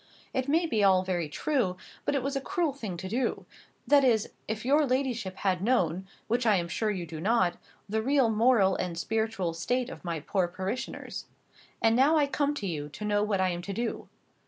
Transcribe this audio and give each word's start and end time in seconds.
It 0.33 0.47
may 0.47 0.65
be 0.65 0.83
all 0.83 1.03
very 1.03 1.29
true; 1.29 1.77
but 2.05 2.15
it 2.15 2.23
was 2.23 2.35
a 2.35 2.41
cruel 2.41 2.73
thing 2.73 2.97
to 2.97 3.07
do,—that 3.07 4.03
is, 4.03 4.29
if 4.47 4.65
your 4.65 4.83
ladyship 4.87 5.35
had 5.35 5.61
known 5.61 6.07
(which 6.27 6.43
I 6.43 6.55
am 6.55 6.67
sure 6.67 6.89
you 6.89 7.05
do 7.05 7.21
not) 7.21 7.57
the 7.87 8.01
real 8.01 8.31
moral 8.31 8.75
and 8.75 8.97
spiritual 8.97 9.53
state 9.53 9.91
of 9.91 10.03
my 10.03 10.19
poor 10.19 10.47
parishioners. 10.47 11.27
And 11.83 11.95
now 11.95 12.17
I 12.17 12.25
come 12.25 12.55
to 12.55 12.65
you 12.65 12.89
to 12.89 13.05
know 13.05 13.21
what 13.21 13.39
I 13.41 13.49
am 13.49 13.61
to 13.61 13.73
do. 13.73 14.07